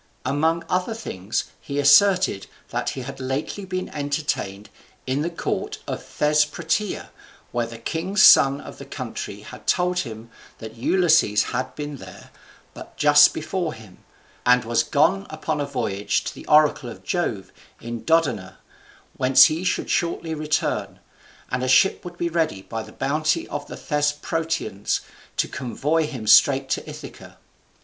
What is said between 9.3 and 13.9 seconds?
had told him that Ulysses had been there but just before